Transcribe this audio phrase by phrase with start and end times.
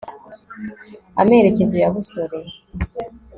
[1.21, 2.39] amerekezo ya busole